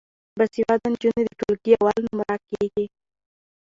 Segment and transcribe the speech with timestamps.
[0.37, 2.85] باسواده نجونې د ټولګي اول نمره کیږي.